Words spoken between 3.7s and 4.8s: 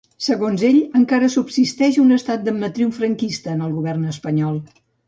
govern espanyol.